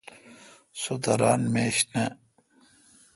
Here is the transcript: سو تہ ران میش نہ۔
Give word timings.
سو 0.81 0.93
تہ 1.03 1.13
ران 1.21 1.41
میش 1.53 1.77
نہ۔ 1.91 2.03